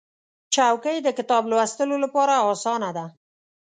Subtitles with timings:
[0.53, 3.05] چوکۍ د کتاب لوستلو لپاره اسانه ده.